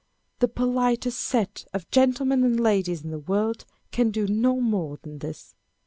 [0.39, 5.19] The politest set of gentlemen and ladies in the world can do no more than
[5.19, 5.53] this.